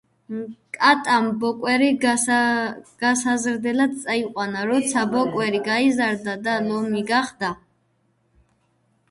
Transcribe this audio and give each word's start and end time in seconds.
კატამ 0.75 1.25
ბოკვერი 1.43 1.89
გასაზრდელად 2.05 3.93
წაიყვანა. 4.07 4.65
როცა 4.71 5.05
ბოკვერი 5.13 5.61
გაიზარდა 5.69 6.37
და 6.49 6.57
ლომი 6.71 7.07
გახდა. 7.15 7.55